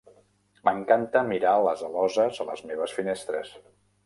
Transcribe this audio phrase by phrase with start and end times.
[0.67, 3.55] M"encanta mirar les aloses a les meves finestres.